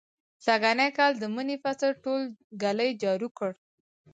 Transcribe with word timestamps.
سږنی 0.45 0.89
کال 0.97 1.11
د 1.17 1.23
مني 1.35 1.57
فصل 1.63 1.91
ټول 2.03 2.21
ږلۍ 2.61 2.91
جارو 3.03 3.29
کړ. 3.37 3.51